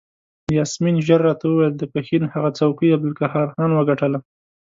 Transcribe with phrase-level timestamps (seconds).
[0.57, 4.19] یاسمین ژر راته وویل د پښین هغه څوکۍ عبدالقهار خان وګټله.